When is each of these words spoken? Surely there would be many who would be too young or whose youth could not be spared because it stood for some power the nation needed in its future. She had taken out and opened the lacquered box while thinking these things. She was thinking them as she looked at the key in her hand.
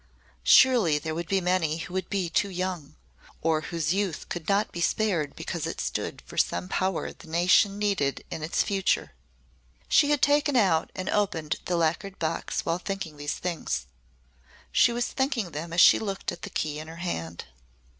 Surely 0.41 0.97
there 0.97 1.13
would 1.13 1.27
be 1.27 1.39
many 1.39 1.77
who 1.77 1.93
would 1.93 2.09
be 2.09 2.27
too 2.27 2.49
young 2.49 2.95
or 3.43 3.61
whose 3.61 3.93
youth 3.93 4.27
could 4.29 4.49
not 4.49 4.71
be 4.71 4.81
spared 4.81 5.35
because 5.35 5.67
it 5.67 5.79
stood 5.79 6.23
for 6.25 6.39
some 6.39 6.67
power 6.67 7.13
the 7.13 7.27
nation 7.27 7.77
needed 7.77 8.23
in 8.31 8.41
its 8.41 8.63
future. 8.63 9.11
She 9.87 10.09
had 10.09 10.23
taken 10.23 10.55
out 10.55 10.91
and 10.95 11.07
opened 11.07 11.57
the 11.65 11.75
lacquered 11.77 12.17
box 12.17 12.61
while 12.65 12.79
thinking 12.79 13.17
these 13.17 13.35
things. 13.35 13.85
She 14.71 14.91
was 14.91 15.05
thinking 15.05 15.51
them 15.51 15.71
as 15.71 15.81
she 15.81 15.99
looked 15.99 16.31
at 16.31 16.41
the 16.41 16.49
key 16.49 16.79
in 16.79 16.87
her 16.87 16.95
hand. 16.95 17.45